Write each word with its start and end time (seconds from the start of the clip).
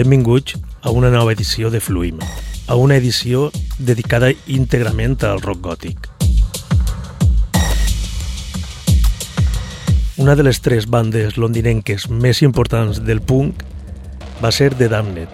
benvinguts 0.00 0.56
a 0.80 0.90
una 0.90 1.10
nova 1.10 1.34
edició 1.34 1.68
de 1.68 1.80
Fluim, 1.80 2.16
a 2.66 2.76
una 2.80 2.96
edició 2.96 3.50
dedicada 3.76 4.30
íntegrament 4.48 5.18
al 5.28 5.42
rock 5.44 5.60
gòtic. 5.66 6.08
Una 10.16 10.36
de 10.36 10.46
les 10.46 10.62
tres 10.64 10.88
bandes 10.88 11.36
londinenques 11.36 12.08
més 12.08 12.40
importants 12.46 13.02
del 13.04 13.20
punk 13.20 13.60
va 14.40 14.52
ser 14.52 14.70
The 14.72 14.88
Damned, 14.88 15.28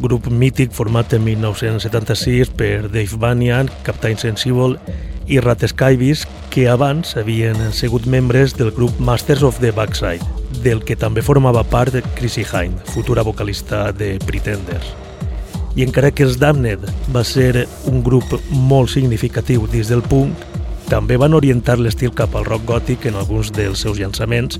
grup 0.00 0.30
mític 0.32 0.72
format 0.72 1.12
en 1.12 1.26
1976 1.28 2.56
per 2.56 2.88
Dave 2.88 3.20
Banyan, 3.20 3.68
Captain 3.84 4.16
Sensible 4.16 4.80
i 5.28 5.44
Rat 5.44 5.66
Skyvis, 5.68 6.24
que 6.48 6.70
abans 6.72 7.18
havien 7.20 7.68
sigut 7.76 8.08
membres 8.08 8.56
del 8.56 8.72
grup 8.72 8.96
Masters 8.96 9.44
of 9.44 9.60
the 9.60 9.76
Backside, 9.76 10.39
del 10.62 10.82
que 10.84 10.96
també 10.98 11.22
formava 11.22 11.62
part 11.64 11.96
Chrissy 12.18 12.44
Hind, 12.44 12.82
futura 12.92 13.22
vocalista 13.22 13.90
de 13.92 14.18
Pretenders. 14.26 14.94
I 15.78 15.84
encara 15.86 16.10
que 16.10 16.26
els 16.26 16.38
Damned 16.40 16.82
va 17.14 17.22
ser 17.24 17.66
un 17.86 18.02
grup 18.02 18.34
molt 18.50 18.90
significatiu 18.90 19.68
dins 19.70 19.88
del 19.92 20.02
punk, 20.02 20.46
també 20.90 21.16
van 21.20 21.36
orientar 21.38 21.78
l'estil 21.78 22.10
cap 22.14 22.34
al 22.34 22.48
rock 22.48 22.66
gòtic 22.66 23.06
en 23.06 23.20
alguns 23.20 23.52
dels 23.54 23.86
seus 23.86 24.00
llançaments 24.02 24.58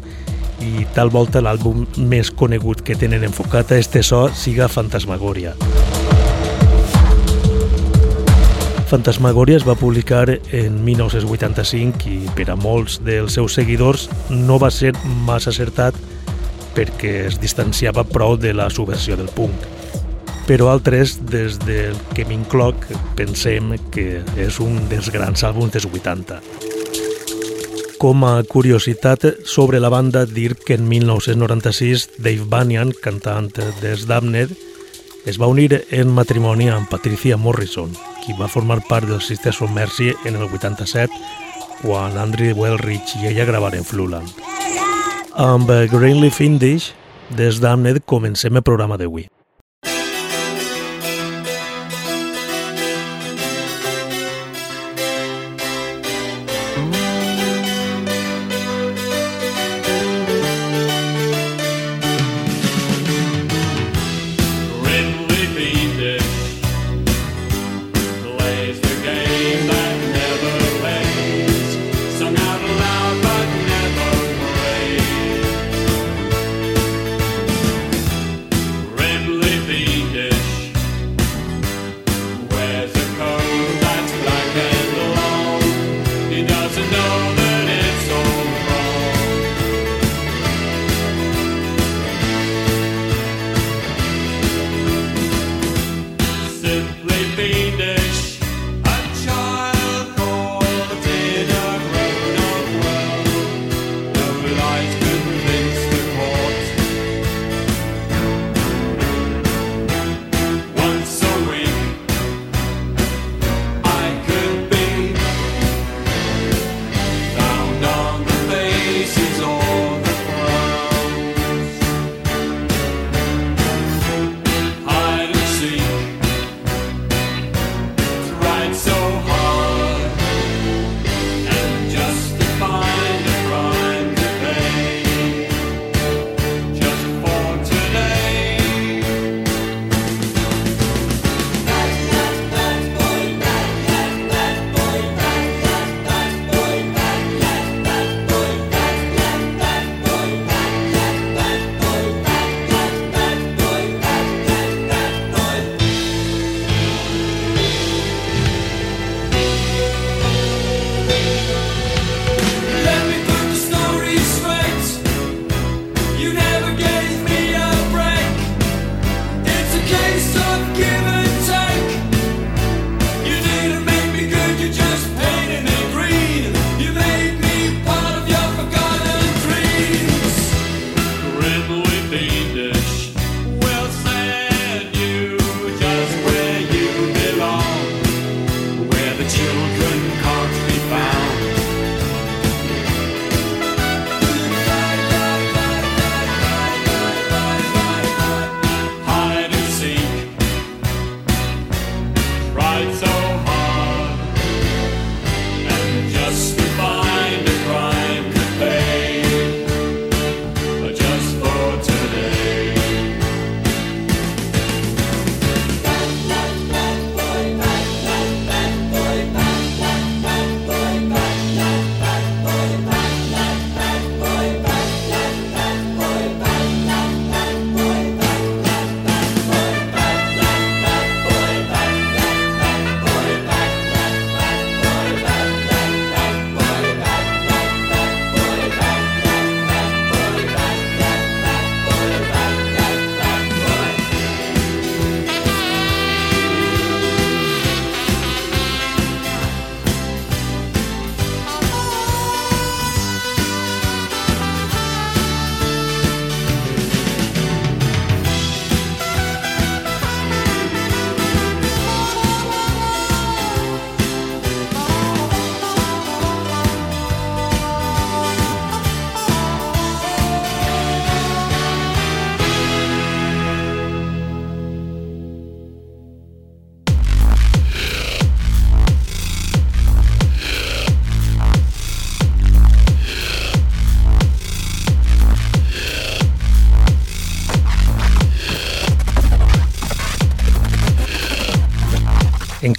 i 0.63 0.87
tal 0.95 1.11
volta 1.11 1.43
l'àlbum 1.43 1.87
més 2.07 2.31
conegut 2.31 2.85
que 2.87 2.95
tenen 2.95 3.27
enfocat 3.27 3.73
a 3.73 3.81
este 3.83 4.05
so 4.07 4.29
siga 4.31 4.69
Fantasmagoria. 4.69 5.57
Fantasmagoria 5.59 6.00
es 9.55 9.63
va 9.63 9.77
publicar 9.79 10.29
en 10.51 10.81
1985 10.83 12.09
i 12.11 12.17
per 12.35 12.49
a 12.51 12.57
molts 12.59 12.97
dels 13.07 13.37
seus 13.39 13.55
seguidors 13.55 14.09
no 14.31 14.59
va 14.59 14.71
ser 14.75 14.91
massa 15.27 15.53
acertat 15.53 15.95
perquè 16.75 17.13
es 17.29 17.39
distanciava 17.39 18.03
prou 18.03 18.35
de 18.37 18.51
la 18.53 18.67
subversió 18.69 19.15
del 19.17 19.31
punk. 19.31 19.55
Però 20.49 20.73
altres, 20.73 21.21
des 21.23 21.61
del 21.63 21.95
que 22.17 22.25
m'incloc, 22.27 22.89
pensem 23.15 23.77
que 23.95 24.25
és 24.35 24.59
un 24.59 24.89
dels 24.91 25.13
grans 25.15 25.45
àlbums 25.47 25.71
dels 25.71 25.87
80. 25.87 26.41
Com 28.03 28.25
a 28.25 28.43
curiositat 28.43 29.45
sobre 29.47 29.79
la 29.79 29.93
banda, 29.93 30.25
dir 30.27 30.57
que 30.57 30.75
en 30.75 30.89
1996 30.89 32.09
Dave 32.19 32.49
Banyan, 32.49 32.91
cantant 32.91 33.53
des 33.55 34.09
Damned, 34.11 34.57
es 35.27 35.41
va 35.41 35.49
unir 35.51 35.85
en 35.91 36.13
matrimoni 36.15 36.69
amb 36.71 36.89
Patricia 36.91 37.37
Morrison, 37.37 37.93
qui 38.25 38.37
va 38.39 38.49
formar 38.49 38.81
part 38.89 39.09
del 39.09 39.21
Sisters 39.21 39.61
of 39.63 39.73
Mercy 39.73 40.13
en 40.25 40.37
el 40.37 40.47
87, 40.49 41.11
quan 41.83 42.19
Andrew 42.19 42.57
Wellrich 42.57 43.17
i 43.21 43.29
ella 43.33 43.49
gravaren 43.49 43.85
Fluland. 43.85 44.31
Amb 45.35 45.71
Greenleaf 45.93 46.41
Indish, 46.41 46.93
des 47.37 47.61
d'Amnet 47.61 48.03
comencem 48.05 48.57
el 48.57 48.67
programa 48.67 48.99
d'avui. 49.01 49.29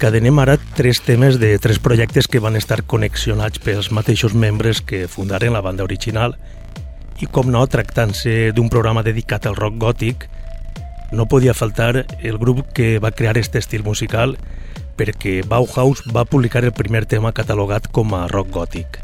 Encadenem 0.02 0.40
ara 0.42 0.56
tres 0.74 0.98
temes 0.98 1.36
de 1.38 1.60
tres 1.62 1.78
projectes 1.78 2.26
que 2.26 2.40
van 2.42 2.56
estar 2.58 2.80
connexionats 2.90 3.60
pels 3.62 3.92
mateixos 3.94 4.32
membres 4.34 4.80
que 4.82 5.04
fundaren 5.06 5.54
la 5.54 5.60
banda 5.62 5.84
original 5.86 6.34
i, 7.22 7.28
com 7.30 7.52
no, 7.54 7.62
tractant-se 7.70 8.50
d'un 8.50 8.66
programa 8.66 9.06
dedicat 9.06 9.46
al 9.46 9.54
rock 9.54 9.78
gòtic, 9.78 10.26
no 11.14 11.28
podia 11.30 11.54
faltar 11.54 12.02
el 12.18 12.42
grup 12.42 12.64
que 12.74 12.98
va 12.98 13.14
crear 13.14 13.36
aquest 13.36 13.54
estil 13.62 13.86
musical 13.86 14.34
perquè 14.98 15.38
Bauhaus 15.46 16.02
va 16.10 16.26
publicar 16.26 16.66
el 16.66 16.74
primer 16.74 17.06
tema 17.06 17.30
catalogat 17.30 17.86
com 17.94 18.18
a 18.18 18.26
rock 18.26 18.50
gòtic. 18.58 18.98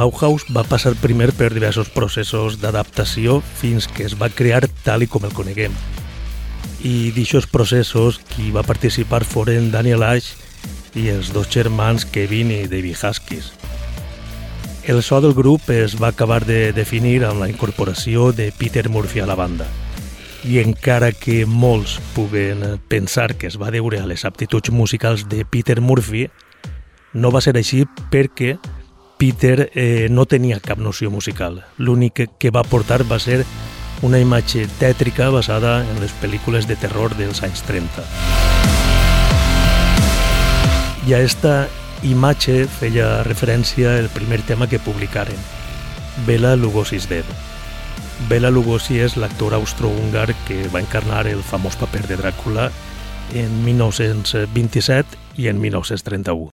Bauhaus 0.00 0.46
va 0.48 0.62
passar 0.64 0.94
primer 0.96 1.28
per 1.36 1.50
diversos 1.52 1.90
processos 1.92 2.54
d'adaptació 2.62 3.42
fins 3.60 3.84
que 3.84 4.06
es 4.08 4.14
va 4.16 4.30
crear 4.32 4.62
tal 4.86 5.04
i 5.04 5.08
com 5.12 5.26
el 5.28 5.34
coneguem. 5.36 5.74
I 6.80 7.10
d'aixòs 7.12 7.44
processos 7.52 8.16
qui 8.30 8.48
va 8.54 8.64
participar 8.64 9.26
foren 9.28 9.68
Daniel 9.74 10.06
Ash 10.06 10.30
i 10.96 11.10
els 11.12 11.34
dos 11.34 11.50
germans 11.52 12.08
Kevin 12.08 12.54
i 12.54 12.62
David 12.64 12.96
Huskies. 12.96 13.52
El 14.88 15.02
so 15.04 15.20
del 15.20 15.36
grup 15.36 15.68
es 15.68 15.98
va 16.00 16.14
acabar 16.14 16.46
de 16.48 16.72
definir 16.72 17.20
amb 17.28 17.44
la 17.44 17.50
incorporació 17.52 18.32
de 18.32 18.48
Peter 18.56 18.88
Murphy 18.88 19.20
a 19.20 19.28
la 19.28 19.36
banda. 19.36 19.68
I 20.48 20.62
encara 20.64 21.12
que 21.12 21.44
molts 21.44 22.00
puguen 22.16 22.64
pensar 22.88 23.34
que 23.36 23.52
es 23.52 23.60
va 23.60 23.68
deure 23.68 24.00
a 24.00 24.08
les 24.08 24.24
aptituds 24.24 24.72
musicals 24.72 25.28
de 25.28 25.44
Peter 25.44 25.82
Murphy, 25.84 26.30
no 27.12 27.28
va 27.28 27.44
ser 27.44 27.58
així 27.60 27.84
perquè 28.08 28.56
Peter 29.20 29.70
eh, 29.74 30.08
no 30.08 30.24
tenia 30.24 30.62
cap 30.64 30.78
noció 30.80 31.10
musical. 31.12 31.58
L'únic 31.76 32.22
que 32.40 32.50
va 32.50 32.62
portar 32.64 33.02
va 33.04 33.18
ser 33.20 33.42
una 34.00 34.16
imatge 34.16 34.62
tètrica 34.80 35.26
basada 35.28 35.82
en 35.84 35.98
les 36.00 36.14
pel·lícules 36.22 36.64
de 36.64 36.78
terror 36.80 37.12
dels 37.18 37.42
anys 37.44 37.60
30. 37.68 38.00
I 41.04 41.12
a 41.12 41.20
esta 41.20 41.52
imatge 42.00 42.64
feia 42.78 43.20
referència 43.26 43.98
el 44.00 44.08
primer 44.08 44.40
tema 44.48 44.70
que 44.70 44.80
publicaren, 44.80 45.36
Bela 46.24 46.54
Lugosi 46.56 46.96
is 46.96 47.08
Dead. 47.10 47.28
Bela 48.30 48.48
Lugosi 48.48 49.02
és 49.04 49.18
l'actor 49.20 49.52
austro-húngar 49.58 50.30
que 50.48 50.62
va 50.72 50.80
encarnar 50.80 51.26
el 51.28 51.44
famós 51.44 51.76
paper 51.76 52.06
de 52.08 52.16
Dràcula 52.22 52.70
en 53.36 53.52
1927 53.68 55.20
i 55.36 55.52
en 55.52 55.60
1931. 55.60 56.49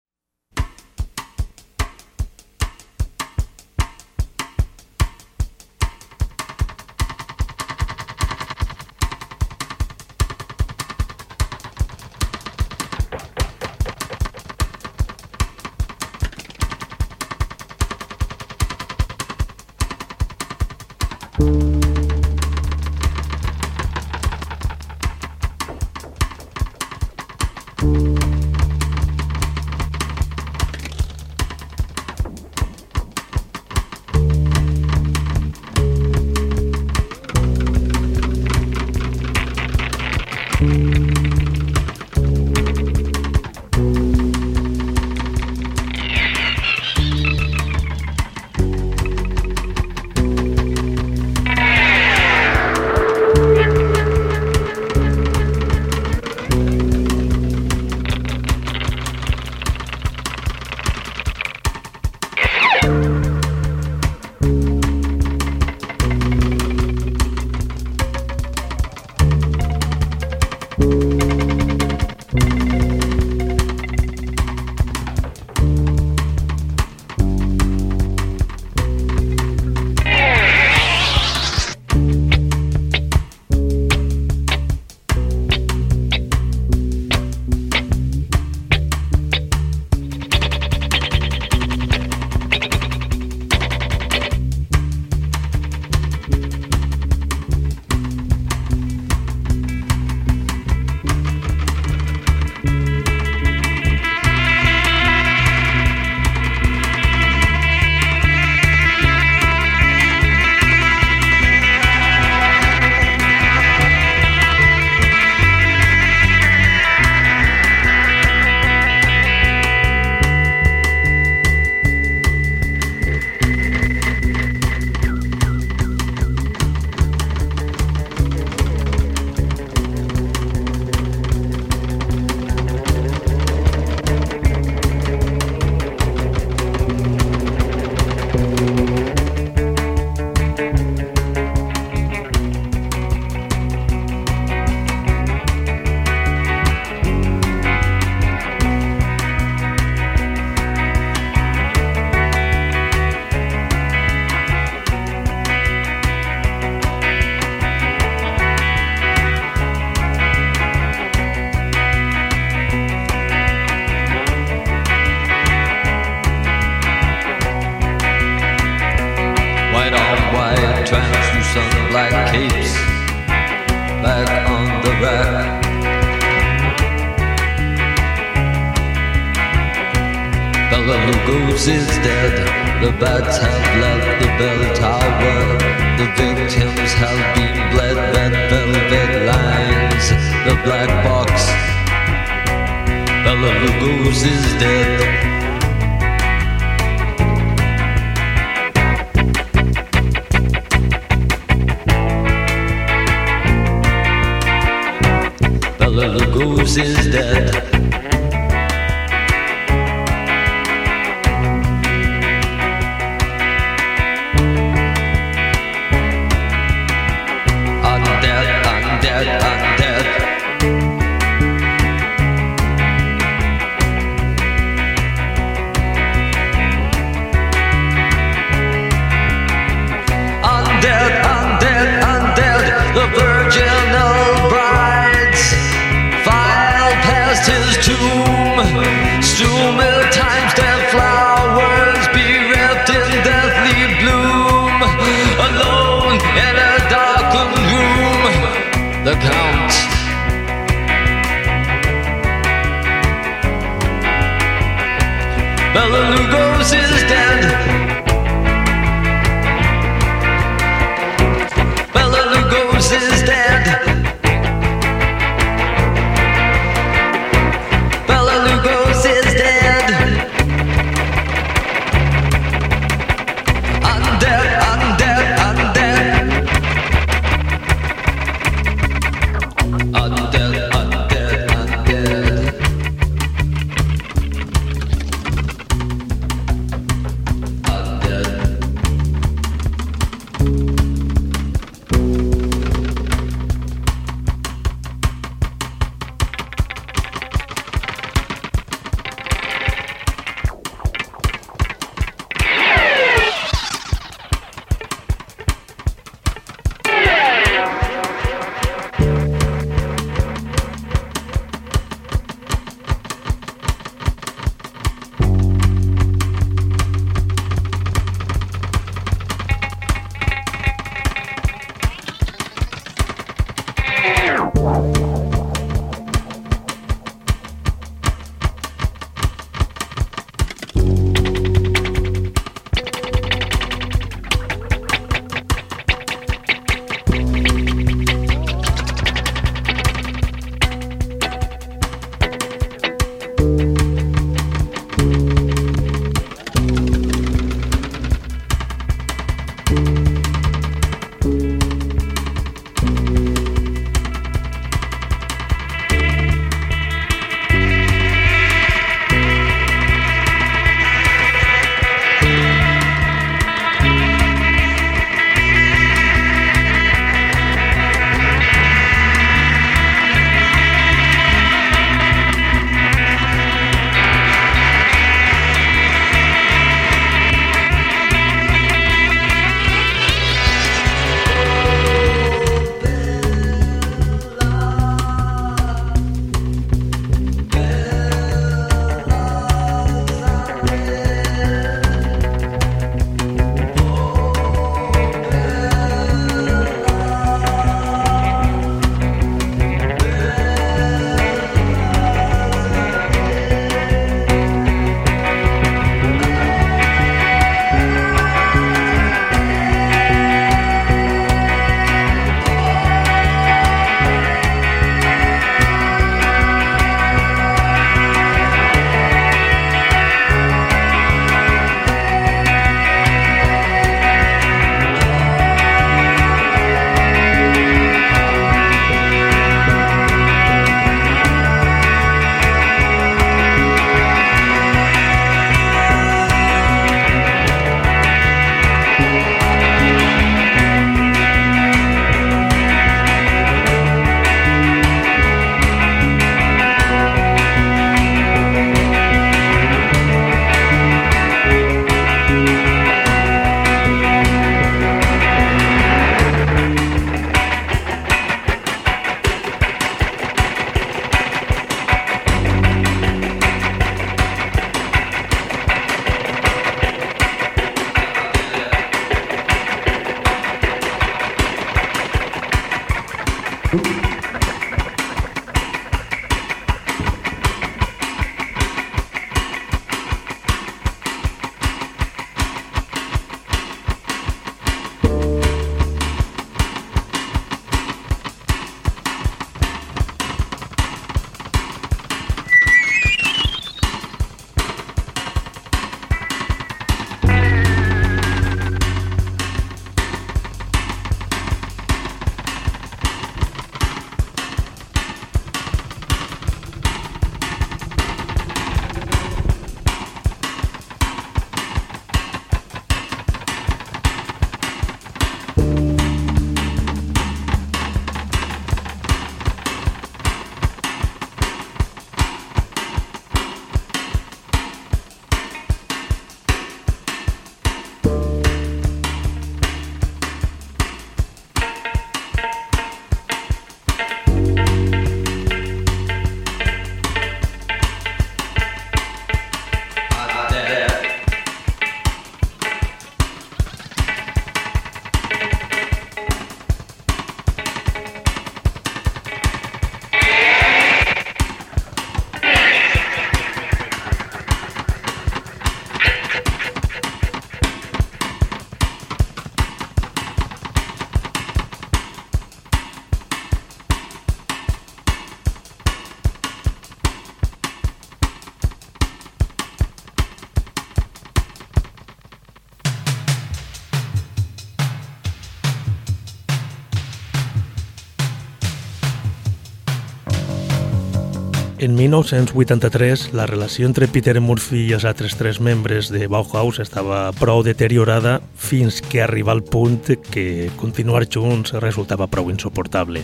En 581.92 581.98
1983, 581.98 583.35
la 583.35 583.44
relació 583.44 583.85
entre 583.85 584.07
Peter 584.09 584.40
Murphy 584.40 584.87
i 584.87 584.94
els 584.96 585.05
altres 585.05 585.35
tres 585.37 585.59
membres 585.61 586.07
de 586.09 586.24
Bauhaus 586.24 586.78
estava 586.81 587.18
prou 587.37 587.61
deteriorada 587.66 588.38
fins 588.57 589.02
que 589.05 589.20
arriba 589.20 589.52
al 589.52 589.61
punt 589.61 589.98
que 590.33 590.70
continuar 590.81 591.26
junts 591.28 591.74
resultava 591.85 592.31
prou 592.33 592.48
insuportable. 592.48 593.20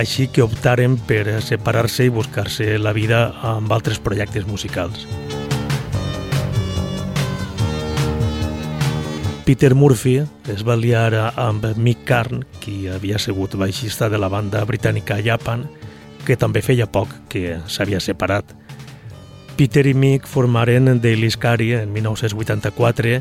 Així 0.00 0.30
que 0.32 0.46
optaren 0.46 0.96
per 0.96 1.42
separar-se 1.44 2.06
i 2.08 2.14
buscar-se 2.14 2.78
la 2.80 2.94
vida 2.96 3.34
amb 3.44 3.68
altres 3.76 4.00
projectes 4.00 4.48
musicals. 4.48 5.04
Peter 9.44 9.74
Murphy 9.74 10.22
es 10.48 10.64
va 10.64 10.80
liar 10.80 11.12
amb 11.36 11.68
Mick 11.76 12.08
Karn, 12.08 12.46
qui 12.64 12.88
havia 12.88 13.20
sigut 13.20 13.60
baixista 13.60 14.08
de 14.08 14.16
la 14.16 14.32
banda 14.32 14.64
britànica 14.64 15.20
Japan, 15.20 15.68
que 16.26 16.36
també 16.36 16.62
feia 16.62 16.86
poc 16.90 17.12
que 17.32 17.58
s'havia 17.66 18.00
separat. 18.00 18.54
Peter 19.58 19.86
i 19.90 19.94
Mick 19.94 20.26
formaren 20.30 21.00
Daily 21.02 21.30
Scary 21.30 21.72
en 21.74 21.92
1984 21.92 23.18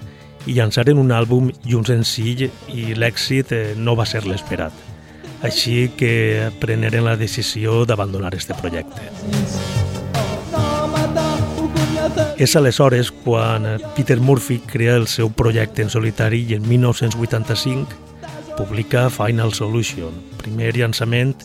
i 0.48 0.54
llançaren 0.56 1.00
un 1.02 1.12
àlbum 1.12 1.50
i 1.66 1.76
un 1.76 1.86
senzill 1.88 2.46
i 2.72 2.94
l'èxit 2.96 3.52
eh, 3.52 3.64
no 3.76 3.96
va 3.98 4.06
ser 4.06 4.24
l'esperat. 4.28 4.74
Així 5.46 5.90
que 5.98 6.50
preneren 6.62 7.06
la 7.06 7.18
decisió 7.18 7.84
d'abandonar 7.86 8.34
este 8.36 8.56
projecte. 8.58 9.12
És 12.38 12.56
aleshores 12.56 13.12
quan 13.12 13.66
Peter 13.96 14.20
Murphy 14.22 14.60
crea 14.66 14.96
el 14.96 15.08
seu 15.10 15.30
projecte 15.34 15.82
en 15.82 15.90
solitari 15.90 16.44
i 16.46 16.58
en 16.58 16.68
1985 16.70 18.06
publica 18.58 19.10
Final 19.14 19.54
Solution, 19.54 20.14
primer 20.42 20.76
llançament 20.78 21.36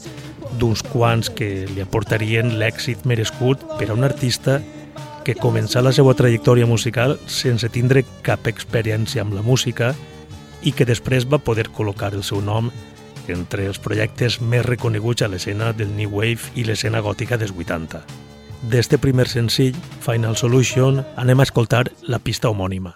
d'uns 0.59 0.83
quants 0.93 1.31
que 1.31 1.67
li 1.71 1.83
aportarien 1.83 2.55
l'èxit 2.61 3.07
merescut 3.09 3.65
per 3.79 3.91
a 3.91 3.97
un 3.97 4.05
artista 4.05 4.61
que 5.25 5.37
començà 5.39 5.83
la 5.83 5.93
seva 5.95 6.15
trajectòria 6.19 6.67
musical 6.67 7.17
sense 7.31 7.69
tindre 7.71 8.05
cap 8.27 8.49
experiència 8.51 9.23
amb 9.23 9.37
la 9.37 9.45
música 9.47 9.93
i 10.63 10.73
que 10.73 10.87
després 10.87 11.27
va 11.27 11.43
poder 11.43 11.69
col·locar 11.75 12.13
el 12.15 12.25
seu 12.27 12.43
nom 12.43 12.71
entre 13.31 13.69
els 13.71 13.79
projectes 13.79 14.41
més 14.41 14.67
reconeguts 14.67 15.23
a 15.23 15.31
l'escena 15.31 15.71
del 15.73 15.95
New 15.95 16.19
Wave 16.19 16.55
i 16.59 16.67
l'escena 16.67 17.03
gòtica 17.03 17.39
dels 17.39 17.55
80. 17.55 18.03
D'este 18.71 18.99
primer 18.99 19.29
senzill, 19.31 19.79
Final 20.03 20.37
Solution, 20.39 21.03
anem 21.17 21.41
a 21.41 21.47
escoltar 21.49 21.89
la 22.07 22.19
pista 22.19 22.51
homònima. 22.51 22.95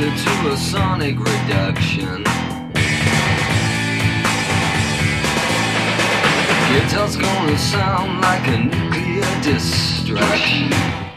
to 0.00 0.50
a 0.50 0.56
sonic 0.56 1.18
reduction. 1.18 2.24
Your 6.72 6.86
dust 6.88 7.20
gonna 7.20 7.58
sound 7.58 8.22
like 8.22 8.46
a 8.48 8.58
nuclear 8.64 9.42
destruction. 9.42 11.09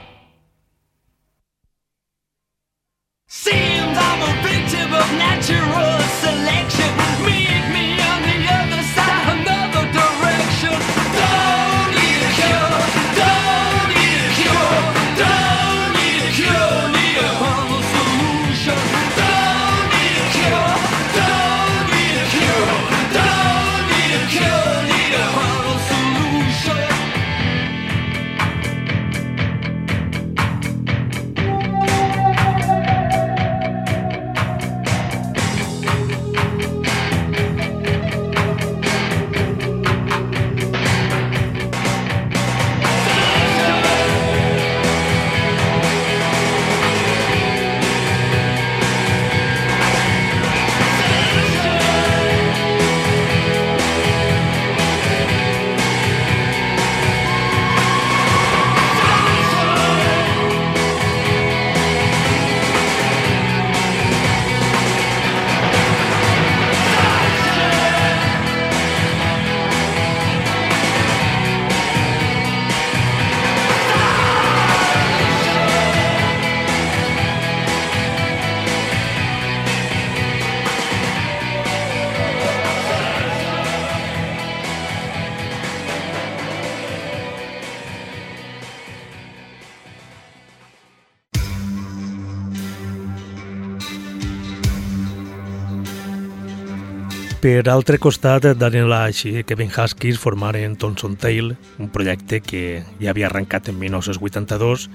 Per 97.44 97.68
altre 97.68 97.98
costat, 98.00 98.46
Daniel 98.56 98.94
Ash 98.96 99.26
i 99.28 99.42
Kevin 99.44 99.68
Huskies 99.68 100.16
formaren 100.16 100.78
Thomson 100.80 101.18
Tail, 101.20 101.58
un 101.76 101.90
projecte 101.92 102.40
que 102.40 102.86
ja 103.02 103.10
havia 103.12 103.26
arrencat 103.28 103.68
en 103.68 103.76
1982, 103.82 104.86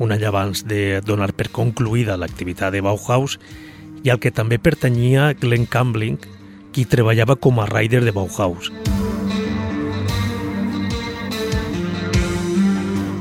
un 0.00 0.14
any 0.16 0.24
abans 0.24 0.62
de 0.64 1.02
donar 1.04 1.34
per 1.36 1.50
concluïda 1.52 2.16
l'activitat 2.16 2.72
de 2.72 2.80
Bauhaus, 2.80 3.36
i 4.00 4.08
al 4.08 4.22
que 4.24 4.32
també 4.32 4.56
pertanyia 4.56 5.34
Glenn 5.36 5.68
Cambling, 5.68 6.16
qui 6.72 6.86
treballava 6.88 7.36
com 7.36 7.60
a 7.60 7.68
rider 7.68 8.00
de 8.08 8.16
Bauhaus. 8.16 8.72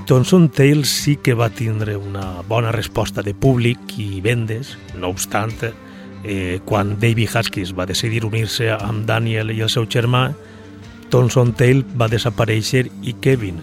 Thomson 0.08 0.48
Tales 0.48 0.88
sí 1.04 1.20
que 1.20 1.36
va 1.36 1.52
tindre 1.52 2.00
una 2.00 2.40
bona 2.48 2.72
resposta 2.72 3.20
de 3.20 3.36
públic 3.36 4.00
i 4.00 4.24
vendes, 4.24 4.78
no 4.96 5.12
obstant, 5.12 5.60
eh, 6.24 6.60
quan 6.66 6.98
David 7.00 7.30
Huskis 7.36 7.74
va 7.78 7.88
decidir 7.90 8.26
unir-se 8.26 8.72
amb 8.76 9.06
Daniel 9.10 9.52
i 9.52 9.62
el 9.62 9.70
seu 9.70 9.88
germà, 9.90 10.30
Thomson 11.12 11.54
Tail 11.58 11.84
va 11.98 12.08
desaparèixer 12.12 12.86
i 13.04 13.16
Kevin, 13.22 13.60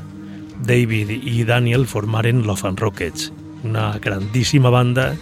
David 0.67 1.11
i 1.17 1.45
Daniel 1.49 1.87
formaren 1.87 2.45
Love 2.47 2.69
and 2.69 2.81
Rockets, 2.81 3.31
una 3.65 3.93
grandíssima 4.03 4.71
banda 4.71 5.13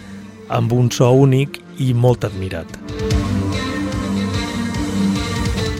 amb 0.49 0.73
un 0.73 0.91
so 0.91 1.09
únic 1.13 1.61
i 1.83 1.93
molt 1.93 2.25
admirat. 2.27 2.77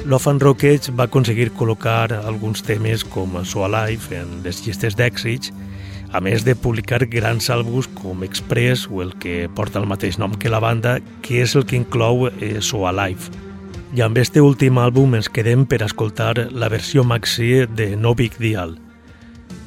Love 0.07 0.31
and 0.31 0.41
Rockets 0.41 0.93
va 0.95 1.09
aconseguir 1.09 1.49
col·locar 1.57 2.13
alguns 2.15 2.61
temes 2.63 3.03
com 3.03 3.33
So 3.43 3.65
Alive 3.67 4.15
en 4.15 4.37
les 4.45 4.61
llistes 4.63 4.95
d'èxits 4.95 5.51
a 6.11 6.21
més 6.23 6.45
de 6.47 6.55
publicar 6.55 7.03
grans 7.11 7.49
àlbums 7.51 7.89
com 7.97 8.23
Express 8.23 8.87
o 8.89 9.01
el 9.03 9.13
que 9.19 9.49
porta 9.53 9.81
el 9.81 9.87
mateix 9.89 10.17
nom 10.21 10.33
que 10.39 10.51
la 10.51 10.61
banda, 10.63 10.97
que 11.21 11.41
és 11.43 11.55
el 11.55 11.67
que 11.67 11.77
inclou 11.79 12.27
eh, 12.29 12.57
So 12.61 12.87
Alive. 12.87 13.31
I 13.95 14.03
amb 14.03 14.17
este 14.19 14.43
últim 14.43 14.79
àlbum 14.81 15.15
ens 15.15 15.29
quedem 15.31 15.65
per 15.67 15.81
escoltar 15.85 16.33
la 16.51 16.69
versió 16.71 17.05
maxi 17.07 17.65
de 17.67 17.93
No 17.95 18.15
Big 18.15 18.35
Deal. 18.39 18.77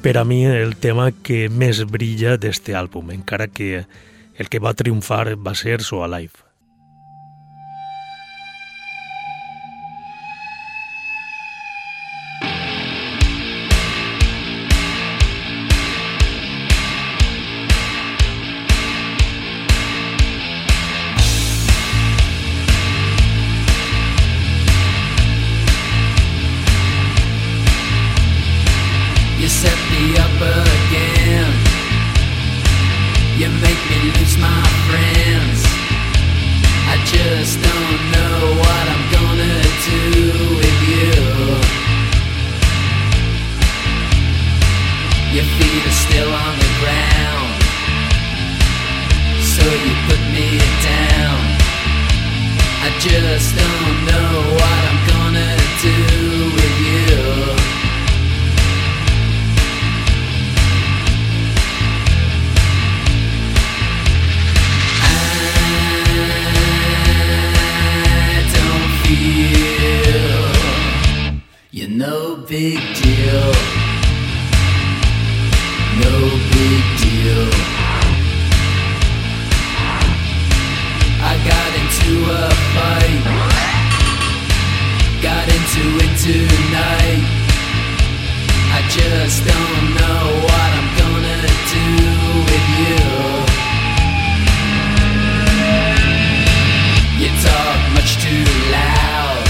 Per 0.01 0.15
a 0.17 0.25
mi, 0.25 0.43
el 0.45 0.75
tema 0.81 1.11
que 1.11 1.47
més 1.49 1.83
brilla 1.89 2.37
d'este 2.37 2.77
àlbum, 2.77 3.11
encara 3.13 3.49
que 3.49 3.85
el 4.37 4.49
que 4.49 4.61
va 4.61 4.77
triomfar 4.77 5.35
va 5.37 5.53
ser 5.57 5.81
So 5.85 6.03
Alive. 6.05 6.50
your 45.41 45.49
feet 45.57 45.83
are 45.85 45.97
still 46.05 46.31
on 46.33 46.55
the 46.59 46.71
ground. 46.81 47.53
So 49.53 49.63
you 49.85 49.93
put 50.07 50.21
me 50.35 50.47
down. 50.85 51.39
I 52.85 52.89
just 52.99 53.55
don't 53.61 53.97
know 54.09 54.31
what 54.57 54.81
I'm 54.89 55.01
gonna 55.13 55.53
do 55.81 55.97
with 56.57 56.75
you. 56.89 57.17
I 68.31 68.43
don't 68.57 68.91
feel 69.03 69.41
you're 71.71 71.89
no 71.89 72.17
big 72.47 72.79
deal 72.95 73.80
big 76.61 76.85
deal. 77.01 77.47
I 81.31 81.33
got 81.51 81.71
into 81.81 82.11
a 82.41 82.45
fight, 82.73 83.23
got 85.27 85.45
into 85.57 85.83
it 86.05 86.13
tonight. 86.27 87.25
I 88.77 88.79
just 88.97 89.37
don't 89.51 89.85
know 89.99 90.23
what 90.45 90.69
I'm 90.79 90.89
gonna 91.01 91.41
do 91.77 91.87
with 92.49 92.67
you. 92.81 92.99
You 97.21 97.29
talk 97.47 97.79
much 97.97 98.11
too 98.25 98.45
loud 98.77 99.43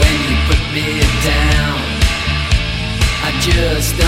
when 0.00 0.14
you 0.28 0.36
put 0.48 0.62
me 0.76 0.88
down. 1.32 1.78
I 3.26 3.30
just 3.40 4.07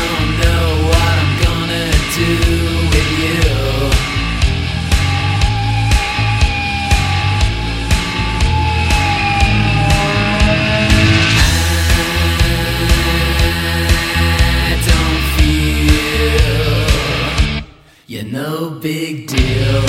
No 18.32 18.70
big 18.70 19.26
deal. 19.26 19.82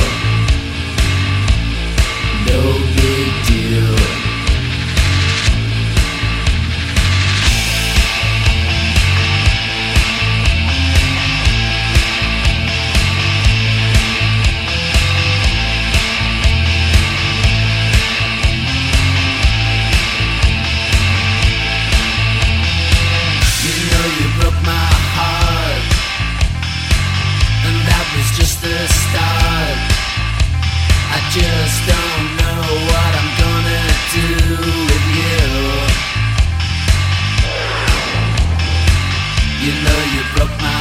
No 2.47 2.61
big 2.95 3.45
deal. 3.45 4.10
just 31.33 31.87
don't 31.87 32.27
know 32.39 32.61
what 32.91 33.11
I'm 33.19 33.31
gonna 33.39 33.83
do 34.11 34.27
with 34.89 35.05
you. 35.15 35.39
You 39.63 39.73
know 39.81 39.99
you 40.13 40.21
broke 40.35 40.55
my 40.59 40.67
heart. 40.67 40.80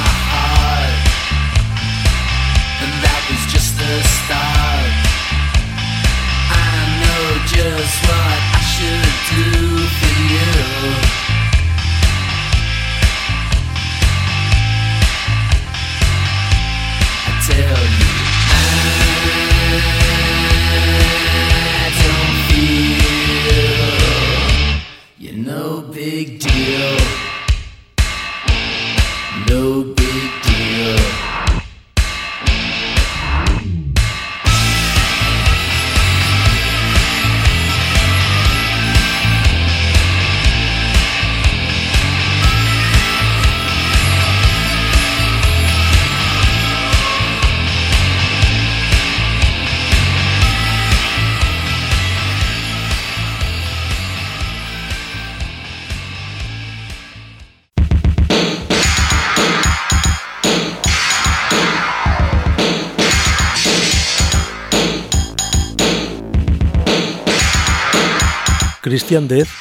Christian 68.90 69.28
Death 69.30 69.52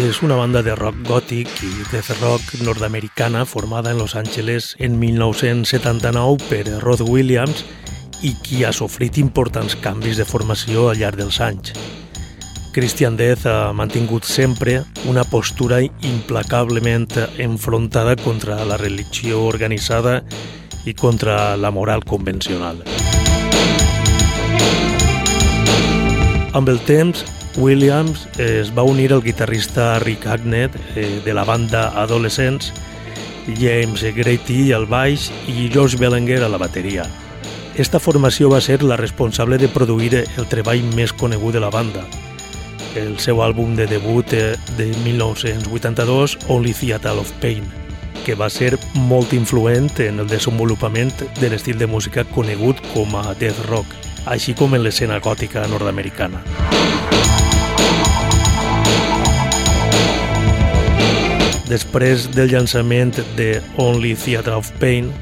és 0.00 0.22
una 0.24 0.38
banda 0.38 0.62
de 0.64 0.72
rock 0.72 1.02
gòtic 1.04 1.50
i 1.66 1.82
death 1.90 2.14
rock 2.22 2.62
nord-americana 2.64 3.42
formada 3.44 3.90
en 3.92 3.98
Los 3.98 4.14
Angeles 4.16 4.70
en 4.78 4.94
1979 4.98 6.46
per 6.48 6.62
Rod 6.80 7.02
Williams 7.04 7.60
i 8.24 8.30
qui 8.40 8.62
ha 8.64 8.70
sofrit 8.72 9.18
importants 9.20 9.76
canvis 9.84 10.16
de 10.16 10.24
formació 10.24 10.86
al 10.88 10.96
llarg 10.96 11.20
dels 11.20 11.42
anys. 11.44 11.74
Christian 12.72 13.18
Death 13.20 13.44
ha 13.44 13.74
mantingut 13.76 14.24
sempre 14.24 14.78
una 15.12 15.26
postura 15.28 15.82
implacablement 15.84 17.10
enfrontada 17.36 18.16
contra 18.16 18.62
la 18.64 18.78
religió 18.80 19.42
organitzada 19.44 20.22
i 20.88 20.94
contra 20.94 21.52
la 21.60 21.68
moral 21.68 22.06
convencional. 22.08 22.80
Amb 26.56 26.72
el 26.72 26.80
temps, 26.88 27.26
Williams 27.60 28.26
es 28.38 28.70
va 28.76 28.82
unir 28.82 29.12
al 29.12 29.22
guitarrista 29.22 29.98
Rick 30.00 30.26
Agnet 30.26 30.72
eh, 30.96 31.20
de 31.24 31.34
la 31.34 31.44
banda 31.44 31.88
Adolescents, 32.00 32.72
James 33.60 34.02
Grady 34.16 34.72
al 34.72 34.86
baix 34.86 35.28
i 35.46 35.68
George 35.72 35.98
Bellinger 36.00 36.42
a 36.42 36.48
la 36.48 36.58
bateria. 36.58 37.04
Esta 37.76 38.00
formació 38.00 38.50
va 38.50 38.60
ser 38.60 38.82
la 38.82 38.96
responsable 38.96 39.58
de 39.58 39.68
produir 39.68 40.24
el 40.24 40.48
treball 40.48 40.82
més 40.96 41.12
conegut 41.12 41.54
de 41.54 41.60
la 41.60 41.70
banda, 41.70 42.06
el 42.96 43.18
seu 43.20 43.44
àlbum 43.44 43.76
de 43.76 43.86
debut 43.86 44.32
eh, 44.32 44.56
de 44.78 44.90
1982, 45.04 46.38
Only 46.48 46.74
Theater 46.74 47.18
of 47.20 47.30
Pain, 47.44 47.68
que 48.24 48.34
va 48.34 48.50
ser 48.50 48.78
molt 48.94 49.36
influent 49.36 49.92
en 50.00 50.24
el 50.24 50.28
desenvolupament 50.32 51.12
de 51.38 51.52
l'estil 51.52 51.78
de 51.78 51.86
música 51.86 52.24
conegut 52.24 52.80
com 52.94 53.14
a 53.20 53.34
death 53.38 53.60
rock, 53.68 53.96
així 54.26 54.56
com 54.56 54.74
en 54.74 54.84
l'escena 54.84 55.20
gòtica 55.20 55.68
nord-americana. 55.68 56.42
Després 61.70 62.24
del 62.34 62.50
llançament 62.50 63.12
de 63.38 63.60
Only 63.78 64.16
Theatre 64.18 64.56
of 64.58 64.72
Pain, 64.82 65.12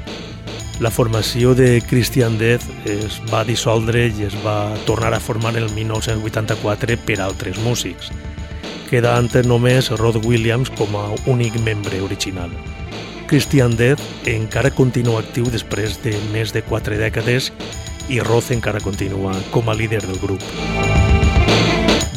la 0.81 0.89
formació 0.89 1.51
de 1.53 1.77
Christian 1.85 2.39
Death 2.39 2.65
es 2.89 3.19
va 3.29 3.43
dissoldre 3.45 4.07
i 4.07 4.25
es 4.25 4.33
va 4.41 4.73
tornar 4.87 5.13
a 5.13 5.19
formar 5.21 5.53
el 5.59 5.67
1984 5.75 6.97
per 7.05 7.19
altres 7.21 7.59
músics, 7.61 8.09
quedant 8.89 9.29
només 9.45 9.91
Rod 10.01 10.23
Williams 10.25 10.73
com 10.79 10.97
a 10.97 11.05
únic 11.29 11.59
membre 11.61 12.01
original. 12.01 12.49
Christian 13.29 13.77
Death 13.77 14.01
encara 14.25 14.73
continua 14.73 15.21
actiu 15.21 15.51
després 15.53 15.99
de 16.01 16.15
més 16.33 16.49
de 16.55 16.65
quatre 16.65 16.97
dècades 16.97 17.51
i 18.09 18.23
Roth 18.25 18.49
encara 18.49 18.81
continua 18.81 19.37
com 19.53 19.69
a 19.69 19.77
líder 19.77 20.01
del 20.01 20.17
grup. 20.17 20.41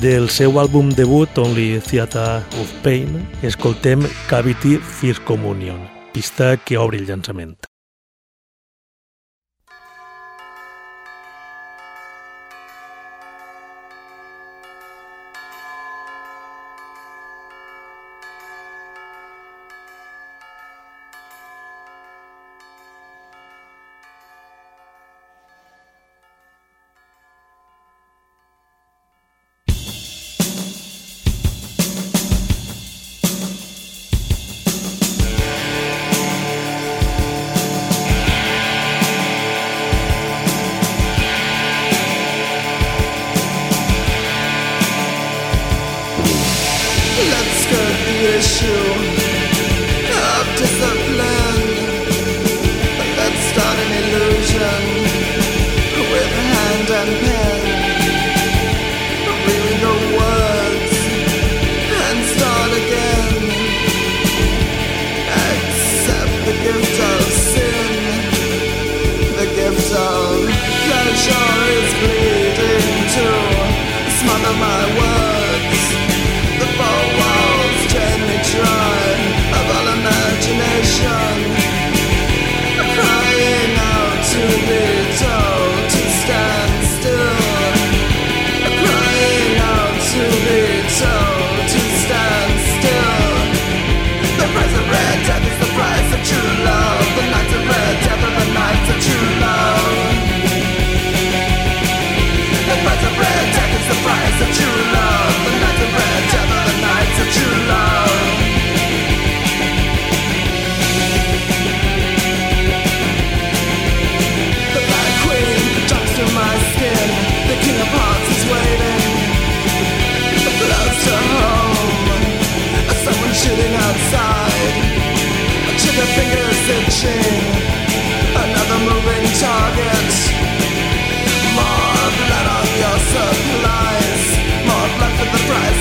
Del 0.02 0.24
seu 0.34 0.56
àlbum 0.58 0.88
debut, 0.98 1.30
Only 1.38 1.78
Theater 1.78 2.42
of 2.58 2.72
Pain, 2.82 3.22
escoltem 3.46 4.02
Cavity 4.26 4.80
First 4.82 5.22
Communion, 5.22 5.78
pista 6.10 6.56
que 6.56 6.74
obre 6.76 6.98
el 6.98 7.06
llançament. 7.06 7.71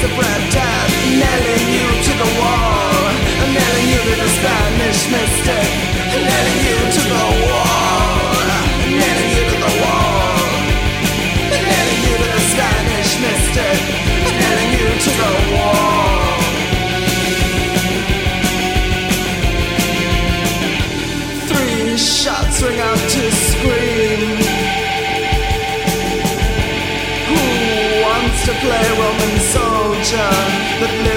separate 0.01 0.45
death 0.49 0.91
Nailing 1.21 1.67
you 1.77 1.87
to 2.07 2.13
the 2.21 2.29
wall. 2.41 3.05
Nailing 3.53 3.87
you 3.93 4.01
to 4.09 4.15
the 4.23 4.29
Spanish 4.37 5.01
mystic. 5.13 5.69
Nailing 6.25 6.61
you 6.67 6.77
to 6.95 7.03
the 7.13 7.25
wall. 7.45 8.33
Nailing 9.01 9.31
you 9.37 9.43
to 9.51 9.57
the 9.65 9.73
wall. 9.81 10.41
Nailing 11.69 12.01
you 12.07 12.13
to 12.23 12.27
the 12.35 12.43
Spanish 12.53 13.11
mystic. 13.25 13.77
Nailing 14.41 14.71
you 14.79 14.87
to 15.05 15.11
the 15.21 15.33
wall. 15.53 16.41
Three 21.49 21.97
shots 21.97 22.57
ring 22.63 22.79
out 22.79 23.01
to 23.13 23.23
scream. 23.45 24.71
To 28.45 28.53
play 28.53 28.89
Roman 28.97 29.39
song 29.51 29.80
attention 30.01 30.17
that 30.81 31.10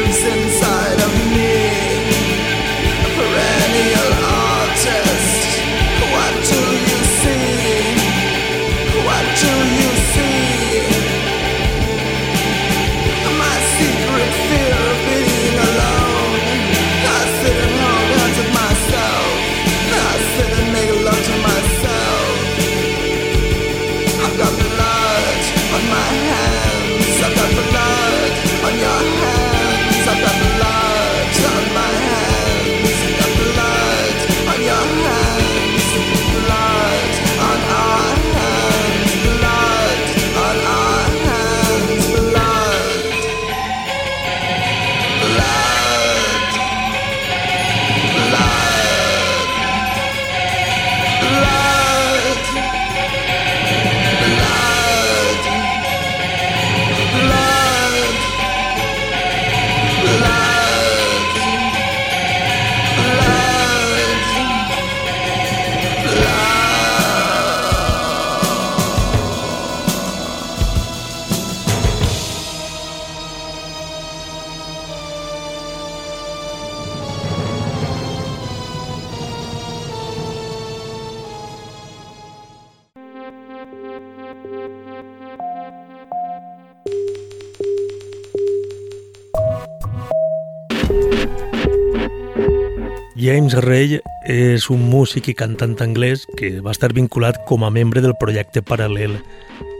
Ray 93.64 93.98
és 94.28 94.66
un 94.70 94.82
músic 94.90 95.30
i 95.32 95.34
cantant 95.34 95.74
anglès 95.80 96.26
que 96.38 96.50
va 96.64 96.74
estar 96.74 96.90
vinculat 96.92 97.38
com 97.48 97.64
a 97.64 97.70
membre 97.72 98.02
del 98.04 98.12
projecte 98.20 98.60
paral·lel 98.60 99.16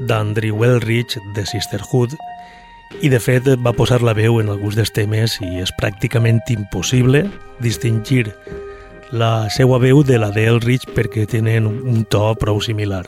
d'Andrew 0.09 0.57
Wellrich 0.62 1.18
de 1.37 1.44
Sisterhood 1.44 2.14
i 3.05 3.11
de 3.12 3.20
fet 3.20 3.51
va 3.61 3.75
posar 3.77 4.01
la 4.03 4.14
veu 4.16 4.40
en 4.40 4.49
alguns 4.53 4.79
dels 4.79 4.94
temes 4.97 5.37
i 5.44 5.61
és 5.61 5.73
pràcticament 5.77 6.40
impossible 6.55 7.25
distingir 7.61 8.31
la 9.12 9.51
seva 9.53 9.79
veu 9.83 10.03
de 10.03 10.16
la 10.18 10.33
d'Elrich 10.33 10.88
perquè 10.97 11.27
tenen 11.29 11.68
un 11.68 12.03
to 12.09 12.25
prou 12.40 12.62
similar. 12.64 13.05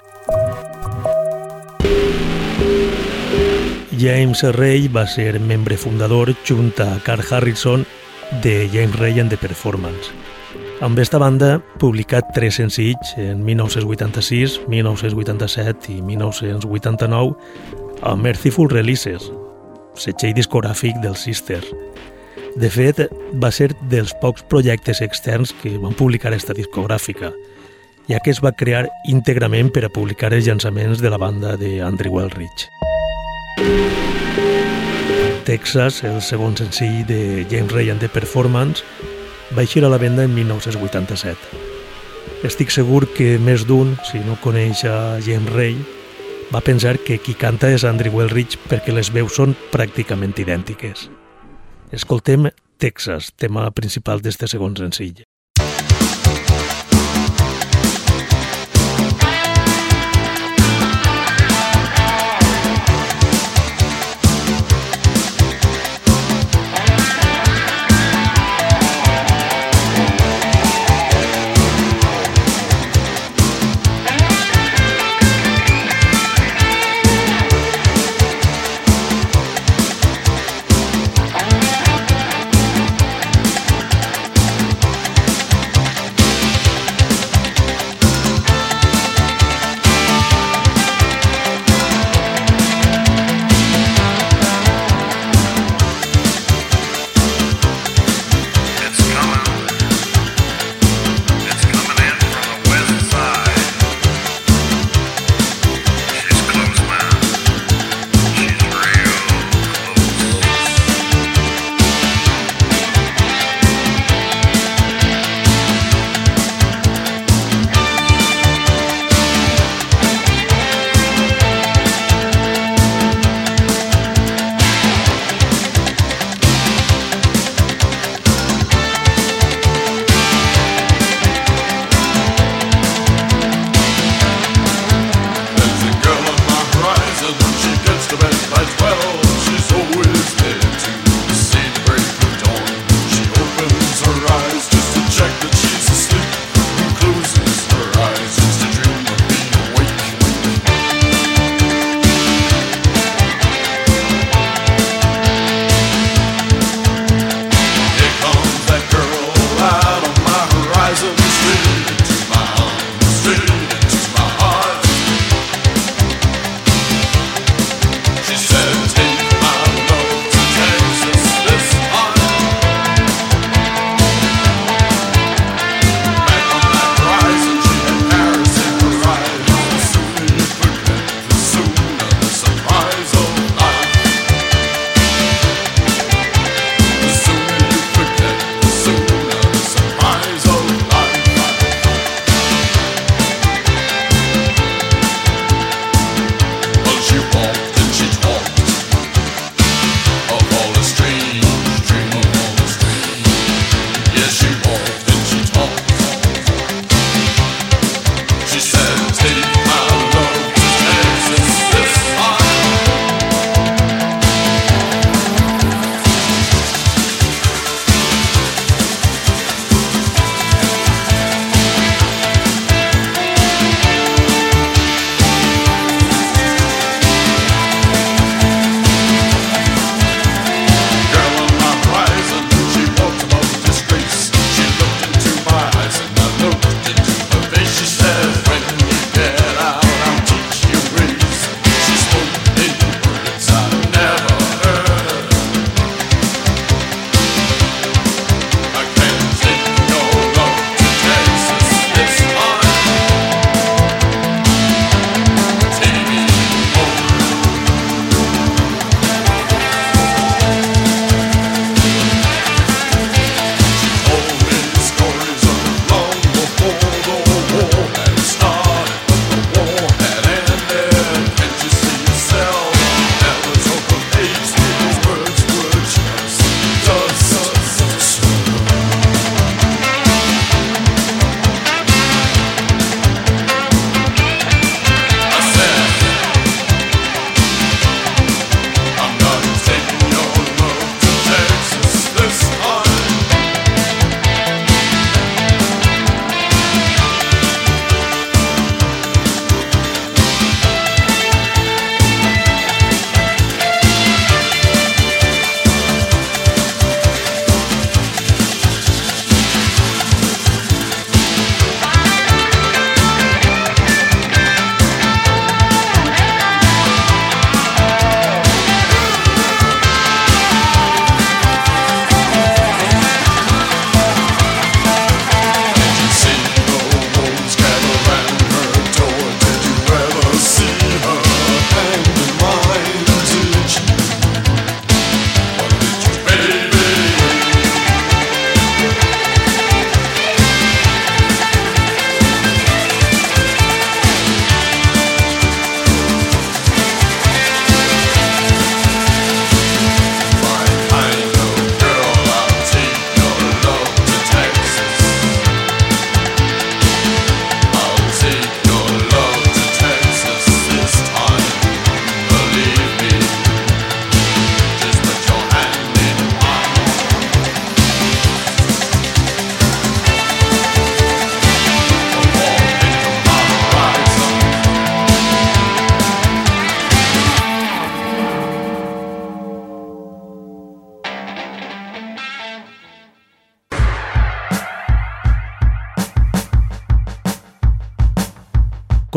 James 3.97 4.45
Ray 4.61 4.91
va 4.93 5.07
ser 5.09 5.41
membre 5.41 5.81
fundador 5.81 6.35
junt 6.45 6.75
a 6.85 6.99
Carl 7.03 7.25
Harrison 7.25 7.87
de 8.43 8.69
James 8.73 9.01
Ray 9.01 9.21
and 9.21 9.33
the 9.33 9.41
Performance. 9.41 10.36
Amb 10.81 10.99
esta 10.99 11.17
banda, 11.17 11.63
publicat 11.81 12.35
tres 12.37 12.59
senzills 12.61 13.15
en 13.17 13.41
1986, 13.47 14.59
1987 14.69 15.95
i 15.95 16.03
1989 16.05 17.33
a 18.05 18.13
Merciful 18.21 18.69
Releases, 18.69 19.31
setxell 19.97 20.35
discogràfic 20.37 21.01
del 21.01 21.17
Sister. 21.17 21.63
De 22.61 22.69
fet, 22.69 23.01
va 23.41 23.49
ser 23.49 23.71
dels 23.89 24.13
pocs 24.21 24.45
projectes 24.53 25.01
externs 25.01 25.55
que 25.63 25.79
van 25.81 25.97
publicar 25.97 26.35
esta 26.37 26.53
discogràfica, 26.53 27.33
ja 28.13 28.21
que 28.21 28.37
es 28.37 28.45
va 28.45 28.53
crear 28.53 28.85
íntegrament 29.09 29.73
per 29.73 29.87
a 29.89 29.93
publicar 29.93 30.35
els 30.37 30.45
llançaments 30.45 31.01
de 31.01 31.09
la 31.09 31.17
banda 31.17 31.57
de 31.57 31.81
Andrew 31.81 32.21
Wellrich. 32.21 32.69
Texas, 35.49 36.05
el 36.05 36.21
segon 36.21 36.57
senzill 36.59 37.07
de 37.09 37.47
James 37.49 37.73
Ray 37.73 37.89
and 37.89 38.05
the 38.05 38.13
Performance, 38.13 38.85
va 39.55 39.63
eixir 39.63 39.85
a 39.85 39.91
la 39.93 40.01
venda 40.03 40.25
en 40.25 40.35
1987. 40.35 41.63
Estic 42.47 42.73
segur 42.75 43.05
que 43.15 43.37
més 43.39 43.67
d'un, 43.69 43.95
si 44.09 44.19
no 44.27 44.39
coneix 44.43 44.85
a 44.89 45.21
James 45.25 45.53
Ray, 45.55 45.77
va 46.53 46.63
pensar 46.63 46.97
que 47.03 47.19
qui 47.19 47.35
canta 47.39 47.71
és 47.75 47.85
Andrew 47.87 48.19
Wellrich 48.19 48.59
perquè 48.71 48.95
les 48.95 49.13
veus 49.15 49.39
són 49.39 49.55
pràcticament 49.73 50.37
idèntiques. 50.43 51.09
Escoltem 51.95 52.51
Texas, 52.79 53.33
tema 53.37 53.71
principal 53.71 54.21
d'este 54.23 54.51
segon 54.51 54.77
senzill. 54.77 55.25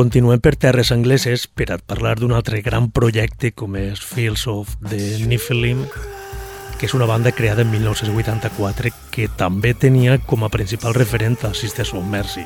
Continuem 0.10 0.40
per 0.42 0.56
terres 0.58 0.90
angleses 0.90 1.44
per 1.46 1.68
a 1.70 1.76
parlar 1.78 2.16
d'un 2.18 2.32
altre 2.34 2.64
gran 2.66 2.88
projecte 2.90 3.52
com 3.54 3.76
és 3.78 4.00
Fields 4.02 4.48
of 4.50 4.72
the 4.90 5.20
Nephilim, 5.30 5.84
que 6.80 6.88
és 6.88 6.96
una 6.98 7.06
banda 7.06 7.30
creada 7.30 7.62
en 7.62 7.70
1984 7.70 8.90
que 9.14 9.28
també 9.38 9.76
tenia 9.78 10.16
com 10.18 10.42
a 10.42 10.50
principal 10.50 10.96
referent 10.98 11.38
a 11.46 11.52
Sisters 11.54 11.92
of 11.94 12.08
Mercy. 12.10 12.42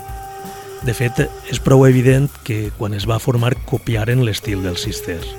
De 0.84 0.92
fet, 0.92 1.22
és 1.48 1.62
prou 1.64 1.86
evident 1.88 2.28
que 2.44 2.68
quan 2.76 2.98
es 3.00 3.08
va 3.08 3.22
formar 3.24 3.54
copiaren 3.64 4.26
l'estil 4.28 4.60
dels 4.68 4.84
Sisters. 4.84 5.30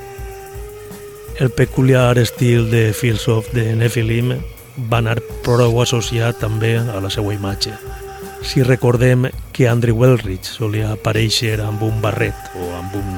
El 1.44 1.52
peculiar 1.52 2.16
estil 2.16 2.70
de 2.72 2.94
Fields 2.96 3.28
of 3.28 3.52
the 3.52 3.76
Nephilim 3.76 4.32
va 4.88 5.04
anar 5.04 5.20
prou 5.44 5.76
associat 5.84 6.40
també 6.40 6.78
a 6.80 7.04
la 7.04 7.12
seva 7.12 7.36
imatge. 7.36 7.76
Si 8.44 8.62
recordem 8.62 9.30
que 9.52 9.68
Andrew 9.68 9.96
Wellrich 9.96 10.44
solia 10.44 10.92
aparèixer 10.92 11.56
amb 11.64 11.82
un 11.82 12.02
barret 12.04 12.36
o 12.60 12.68
amb 12.76 12.92
un 13.00 13.16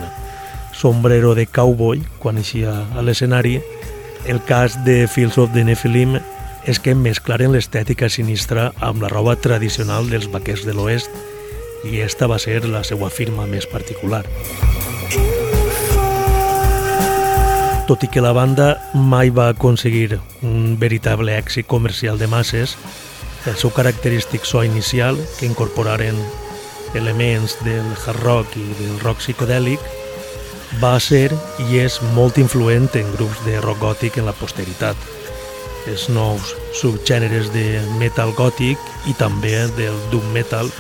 sombrero 0.72 1.34
de 1.34 1.48
cowboy 1.50 2.00
quan 2.22 2.38
eixia 2.38 2.72
a 2.94 3.02
l'escenari, 3.02 3.58
el 4.30 4.38
cas 4.46 4.78
de 4.86 5.06
Fields 5.10 5.36
of 5.42 5.50
the 5.52 5.64
Nephilim 5.66 6.14
és 6.66 6.78
que 6.82 6.94
mesclaren 6.94 7.52
l'estètica 7.54 8.08
sinistra 8.10 8.70
amb 8.78 9.02
la 9.02 9.10
roba 9.10 9.34
tradicional 9.36 10.08
dels 10.10 10.30
vaquers 10.30 10.64
de 10.66 10.74
l'oest 10.74 11.10
i 11.86 12.00
esta 12.06 12.30
va 12.30 12.38
ser 12.42 12.62
la 12.64 12.84
seva 12.86 13.10
firma 13.10 13.46
més 13.50 13.66
particular. 13.66 14.22
Tot 17.86 18.02
i 18.02 18.08
que 18.10 18.22
la 18.22 18.32
banda 18.34 18.72
mai 18.94 19.30
va 19.30 19.50
aconseguir 19.52 20.18
un 20.42 20.74
veritable 20.78 21.36
èxit 21.38 21.68
comercial 21.70 22.18
de 22.18 22.26
masses, 22.26 22.74
el 23.46 23.56
seu 23.56 23.70
característic 23.70 24.44
so 24.44 24.64
inicial, 24.64 25.18
que 25.38 25.46
incorporaren 25.46 26.16
elements 26.94 27.56
del 27.64 27.86
hard 28.04 28.22
rock 28.22 28.56
i 28.58 28.66
del 28.80 28.98
rock 29.00 29.22
psicodèlic, 29.22 29.80
va 30.82 30.96
ser 31.00 31.30
i 31.68 31.78
és 31.80 32.00
molt 32.16 32.38
influent 32.42 32.88
en 32.98 33.12
grups 33.14 33.44
de 33.46 33.60
rock 33.62 33.80
gòtic 33.84 34.18
en 34.18 34.26
la 34.28 34.34
posteritat. 34.36 34.96
Els 35.86 36.08
nous 36.10 36.54
subgèneres 36.74 37.52
de 37.54 37.80
metal 38.00 38.34
gòtic 38.34 38.78
i 39.06 39.14
també 39.18 39.54
del 39.78 39.96
doom 40.10 40.26
metal, 40.34 40.70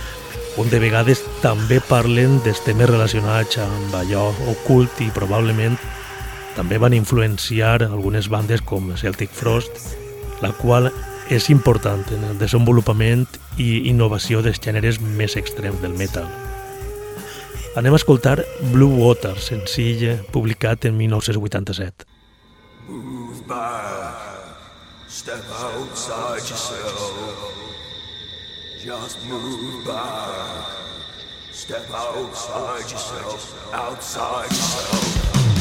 on 0.56 0.70
de 0.72 0.80
vegades 0.80 1.20
també 1.42 1.78
parlen 1.84 2.40
dels 2.44 2.62
temes 2.64 2.90
relacionats 2.90 3.60
amb 3.62 3.94
allò 3.94 4.30
ocult 4.50 5.02
i 5.04 5.12
probablement 5.14 5.76
també 6.56 6.78
van 6.80 6.96
influenciar 6.96 7.82
algunes 7.84 8.30
bandes 8.32 8.62
com 8.64 8.88
Celtic 8.96 9.30
Frost, 9.36 9.76
la 10.40 10.54
qual 10.56 10.88
és 11.30 11.48
important 11.50 12.04
en 12.14 12.24
el 12.28 12.38
desenvolupament 12.38 13.26
i 13.58 13.88
innovació 13.90 14.42
dels 14.44 14.60
gèneres 14.62 15.00
més 15.02 15.34
extrems 15.38 15.80
del 15.82 15.96
metal. 15.98 16.28
Anem 17.76 17.92
a 17.92 17.98
escoltar 18.00 18.38
Blue 18.72 18.94
Water, 19.02 19.34
senzill 19.42 20.22
publicat 20.32 20.86
en 20.88 20.96
1987. 20.96 22.06
Move 22.88 23.42
back, 23.48 24.14
step 25.08 25.42
outside 25.50 26.46
yourself 26.48 27.66
Just 28.86 29.18
move 29.26 29.84
back, 29.84 30.68
step 31.52 31.90
outside 31.90 32.88
yourself, 32.88 33.74
outside 33.74 34.48
yourself 34.50 35.55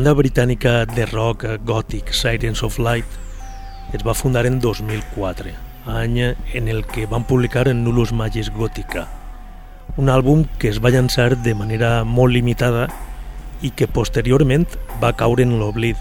banda 0.00 0.14
britànica 0.16 0.86
de 0.88 1.04
rock 1.10 1.42
gòtic 1.68 2.14
Sirens 2.16 2.62
of 2.64 2.78
Light 2.80 3.18
es 3.92 4.00
va 4.00 4.14
fundar 4.16 4.46
en 4.48 4.56
2004, 4.56 5.52
any 5.92 6.16
en 6.56 6.70
el 6.72 6.86
que 6.88 7.04
van 7.04 7.26
publicar 7.28 7.66
Nullus 7.74 8.14
Magis 8.16 8.48
Gòtica, 8.48 9.04
un 10.00 10.08
àlbum 10.08 10.46
que 10.56 10.70
es 10.72 10.80
va 10.80 10.94
llançar 10.94 11.36
de 11.44 11.52
manera 11.52 11.92
molt 12.04 12.32
limitada 12.32 12.86
i 13.60 13.74
que 13.76 13.90
posteriorment 14.00 14.64
va 15.04 15.12
caure 15.12 15.44
en 15.44 15.58
l'oblid. 15.60 16.00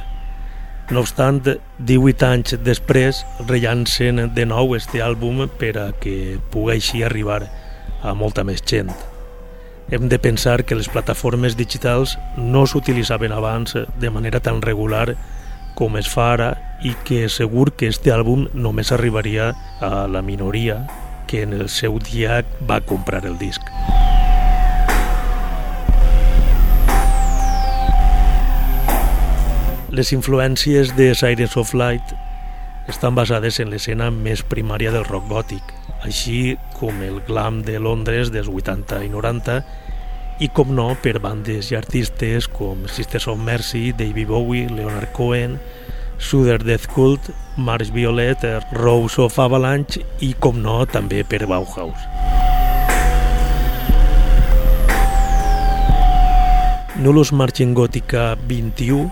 No 0.96 1.04
obstant, 1.04 1.44
18 1.84 2.32
anys 2.32 2.56
després 2.64 3.26
rellancen 3.52 4.30
de 4.32 4.48
nou 4.48 4.78
este 4.80 5.04
àlbum 5.04 5.50
per 5.60 5.76
a 5.76 5.92
que 5.92 6.40
així 6.72 7.04
arribar 7.04 7.42
a 8.00 8.16
molta 8.16 8.48
més 8.48 8.64
gent. 8.64 8.96
Hem 9.92 10.08
de 10.08 10.20
pensar 10.20 10.66
que 10.66 10.76
les 10.78 10.88
plataformes 10.88 11.56
digitals 11.58 12.20
no 12.38 12.68
s'utilitzaven 12.70 13.32
abans 13.34 13.74
de 13.74 14.10
manera 14.14 14.38
tan 14.40 14.62
regular 14.62 15.16
com 15.74 15.96
es 15.98 16.06
fa 16.12 16.28
ara 16.36 16.50
i 16.86 16.92
que 17.08 17.24
segur 17.34 17.72
que 17.74 17.90
este 17.90 18.14
àlbum 18.14 18.46
només 18.54 18.92
arribaria 18.94 19.54
a 19.82 20.06
la 20.06 20.22
minoria 20.22 20.84
que 21.26 21.42
en 21.42 21.56
el 21.58 21.70
seu 21.74 21.98
dia 21.98 22.44
va 22.70 22.82
comprar 22.86 23.24
el 23.26 23.40
disc. 23.42 23.66
Les 29.90 30.14
influències 30.14 30.94
de 30.94 31.16
Sirens 31.18 31.58
of 31.58 31.74
Light 31.74 32.14
estan 32.88 33.18
basades 33.18 33.58
en 33.58 33.74
l'escena 33.74 34.14
més 34.14 34.46
primària 34.46 34.94
del 34.94 35.10
rock 35.10 35.26
gòtic, 35.34 35.79
així 36.06 36.58
com 36.78 37.02
el 37.04 37.20
glam 37.28 37.62
de 37.68 37.80
Londres 37.80 38.32
dels 38.32 38.48
80 38.48 39.04
i 39.06 39.12
90 39.12 39.60
i 40.40 40.48
com 40.56 40.72
no 40.76 40.94
per 41.04 41.18
bandes 41.20 41.72
i 41.74 41.76
artistes 41.76 42.48
com 42.48 42.86
Sisters 42.88 43.28
of 43.28 43.40
Mercy, 43.44 43.92
David 43.92 44.30
Bowie, 44.32 44.70
Leonard 44.72 45.12
Cohen, 45.14 45.58
Suder 46.20 46.64
Death 46.64 46.88
Cult, 46.94 47.30
March 47.58 47.92
Violet, 47.92 48.46
Rose 48.72 49.20
of 49.22 49.40
Avalanche 49.40 50.00
i 50.24 50.34
com 50.40 50.62
no 50.64 50.86
també 50.88 51.26
per 51.28 51.46
Bauhaus. 51.48 52.08
Nullus 57.00 57.32
Marching 57.32 57.76
Gòtica 57.76 58.34
21 58.48 59.06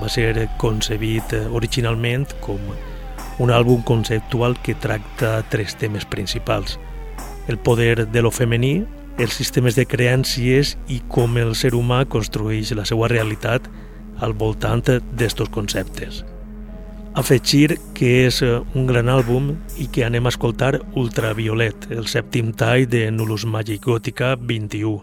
va 0.00 0.08
ser 0.08 0.46
concebit 0.56 1.34
originalment 1.52 2.24
com 2.40 2.60
un 3.38 3.50
àlbum 3.54 3.82
conceptual 3.86 4.58
que 4.62 4.74
tracta 4.74 5.42
tres 5.48 5.76
temes 5.78 6.04
principals. 6.04 6.78
El 7.48 7.58
poder 7.58 8.08
de 8.08 8.22
lo 8.22 8.30
femení, 8.30 8.84
els 9.18 9.34
sistemes 9.34 9.74
de 9.74 9.86
creències 9.86 10.76
i 10.88 11.00
com 11.10 11.38
el 11.38 11.54
ser 11.58 11.72
humà 11.74 12.04
construeix 12.06 12.74
la 12.76 12.86
seva 12.86 13.08
realitat 13.10 13.66
al 14.20 14.34
voltant 14.34 14.82
d'estos 14.86 15.50
conceptes. 15.54 16.24
Afegir 17.18 17.78
que 17.98 18.28
és 18.28 18.42
un 18.46 18.86
gran 18.86 19.08
àlbum 19.10 19.50
i 19.82 19.88
que 19.90 20.04
anem 20.06 20.28
a 20.28 20.32
escoltar 20.34 20.76
Ultraviolet, 20.94 21.88
el 21.90 22.06
sèptim 22.06 22.52
tall 22.54 22.86
de 22.86 23.08
Nullus 23.10 23.46
Magic 23.46 23.82
Gòtica 23.86 24.36
21, 24.38 25.02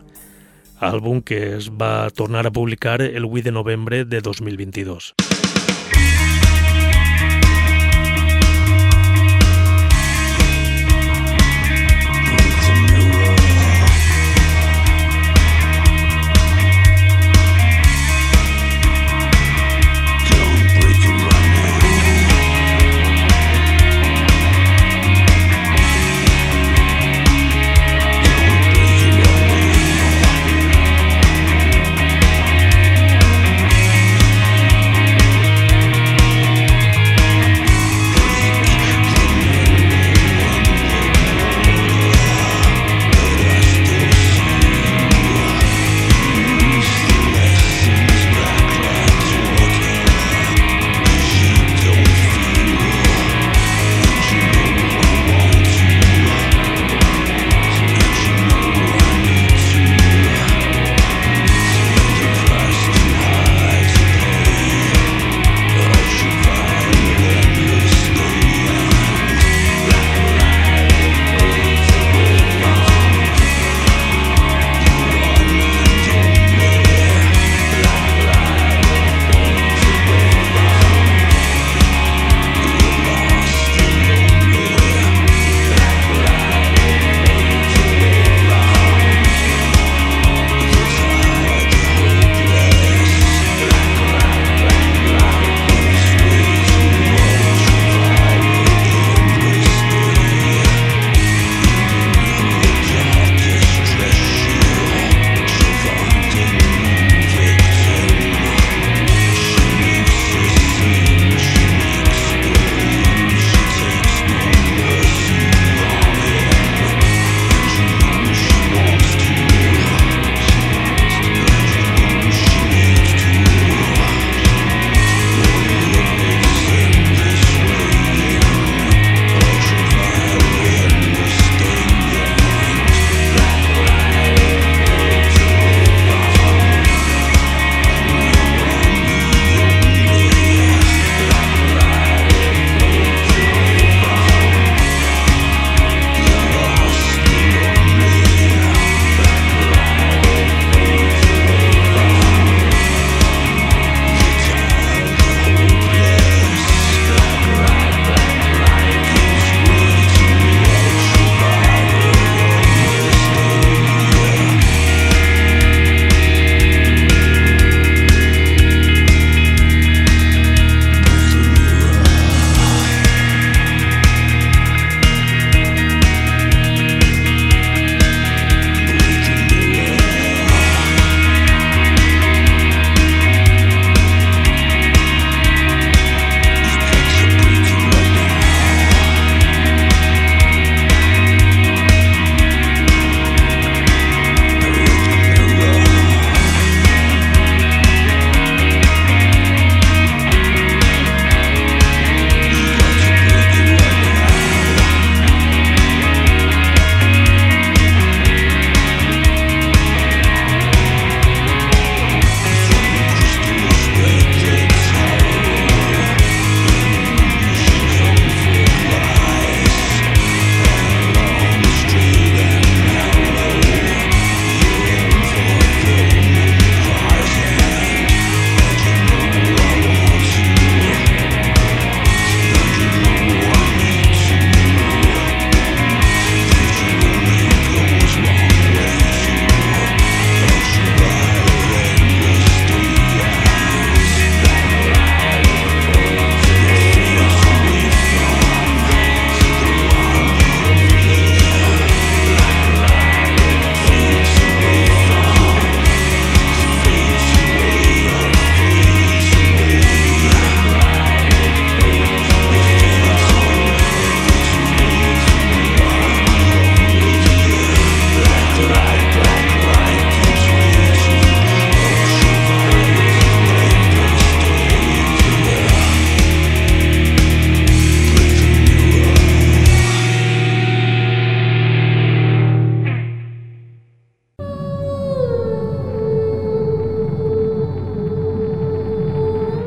àlbum 0.80 1.20
que 1.26 1.58
es 1.58 1.68
va 1.72 2.10
tornar 2.16 2.46
a 2.48 2.56
publicar 2.56 3.02
el 3.02 3.26
8 3.26 3.50
de 3.50 3.52
novembre 3.52 4.06
de 4.06 4.22
2022. 4.22 5.16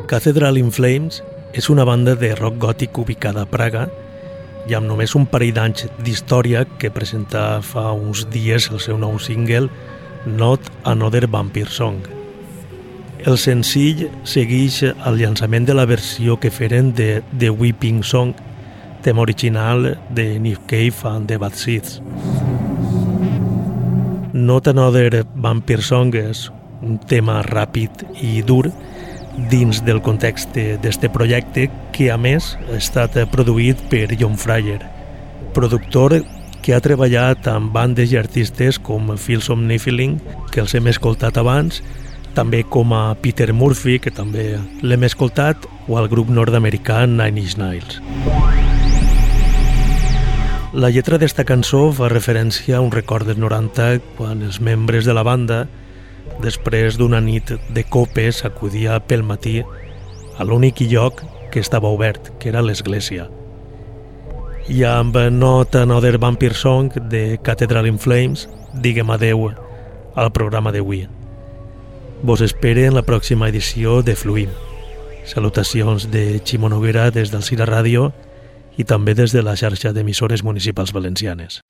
Cathedral 0.09 0.57
in 0.57 0.71
Flames 0.73 1.19
és 1.53 1.67
una 1.69 1.83
banda 1.85 2.15
de 2.17 2.31
rock 2.33 2.55
gòtic 2.57 2.97
ubicada 2.97 3.43
a 3.45 3.49
Praga 3.49 3.83
i 4.65 4.73
amb 4.73 4.89
només 4.89 5.13
un 5.13 5.27
parell 5.29 5.51
d'anys 5.53 5.85
d'història 6.01 6.63
que 6.81 6.89
presenta 6.89 7.59
fa 7.61 7.91
uns 7.93 8.23
dies 8.33 8.71
el 8.73 8.81
seu 8.81 8.97
nou 8.97 9.19
single 9.21 9.69
Not 10.25 10.65
Another 10.89 11.27
Vampire 11.29 11.69
Song. 11.69 12.01
El 13.21 13.37
senzill 13.37 14.07
segueix 14.25 14.81
el 14.89 15.21
llançament 15.21 15.69
de 15.69 15.77
la 15.77 15.85
versió 15.85 16.39
que 16.41 16.49
feren 16.49 16.89
de 16.97 17.21
The 17.29 17.53
Weeping 17.53 18.01
Song, 18.01 18.33
tema 19.05 19.21
original 19.21 19.91
de 20.09 20.39
Nick 20.39 20.65
Cave 20.65 21.05
and 21.05 21.29
the 21.29 21.37
Bad 21.37 21.53
Seeds. 21.53 22.01
Not 24.33 24.73
Another 24.73 25.27
Vampire 25.35 25.85
Song 25.85 26.17
és 26.17 26.47
un 26.81 26.97
tema 26.97 27.43
ràpid 27.45 28.07
i 28.25 28.39
dur 28.41 28.71
dins 29.49 29.83
del 29.85 30.01
context 30.03 30.57
d'este 30.83 31.09
projecte 31.13 31.69
que 31.95 32.09
a 32.11 32.17
més 32.17 32.55
ha 32.67 32.77
estat 32.77 33.15
produït 33.31 33.81
per 33.91 34.07
John 34.19 34.35
Fryer, 34.37 34.81
productor 35.55 36.19
que 36.61 36.75
ha 36.75 36.81
treballat 36.83 37.47
amb 37.47 37.71
bandes 37.73 38.11
i 38.11 38.19
artistes 38.19 38.79
com 38.79 39.15
Phil 39.17 39.41
Somnifeling, 39.41 40.19
que 40.51 40.61
els 40.63 40.75
hem 40.75 40.89
escoltat 40.91 41.39
abans, 41.39 41.79
també 42.35 42.61
com 42.63 42.93
a 42.93 43.15
Peter 43.21 43.53
Murphy, 43.53 43.97
que 43.99 44.11
també 44.13 44.51
l'hem 44.83 45.07
escoltat, 45.07 45.65
o 45.87 45.97
al 45.97 46.09
grup 46.11 46.29
nord-americà 46.29 47.05
Nine 47.07 47.41
Inch 47.41 47.57
Nails. 47.57 48.01
La 50.69 50.91
lletra 50.93 51.17
d'esta 51.17 51.47
cançó 51.49 51.87
fa 51.97 52.11
referència 52.11 52.77
a 52.77 52.81
un 52.85 52.91
record 52.93 53.25
dels 53.25 53.39
90 53.41 53.87
quan 54.19 54.43
els 54.45 54.59
membres 54.61 55.07
de 55.09 55.15
la 55.17 55.23
banda 55.25 55.63
després 56.39 56.97
d'una 56.97 57.19
nit 57.21 57.51
de 57.69 57.83
copes 57.83 58.43
acudia 58.47 58.99
pel 58.99 59.23
matí 59.23 59.59
a 60.39 60.45
l'únic 60.47 60.81
lloc 60.87 61.23
que 61.51 61.59
estava 61.59 61.89
obert, 61.89 62.31
que 62.39 62.49
era 62.49 62.63
l'església. 62.63 63.27
I 64.69 64.83
amb 64.85 65.17
Not 65.31 65.75
Another 65.75 66.17
Vampire 66.17 66.53
Song 66.53 66.93
de 67.09 67.39
Cathedral 67.43 67.87
in 67.89 67.97
Flames 67.99 68.47
diguem 68.73 69.09
adeu 69.09 69.49
al 70.15 70.31
programa 70.31 70.71
d'avui. 70.71 71.07
Vos 72.21 72.41
espere 72.41 72.85
en 72.85 72.95
la 72.95 73.05
pròxima 73.07 73.49
edició 73.49 74.01
de 74.03 74.15
Fluim. 74.15 74.49
Salutacions 75.25 76.09
de 76.11 76.41
Ximo 76.45 76.69
Noguera 76.69 77.09
des 77.11 77.31
del 77.31 77.43
Cira 77.43 77.65
Ràdio 77.65 78.11
i 78.77 78.85
també 78.85 79.15
des 79.15 79.33
de 79.35 79.43
la 79.43 79.55
xarxa 79.59 79.93
d'emissores 79.93 80.43
municipals 80.43 80.93
valencianes. 80.93 81.61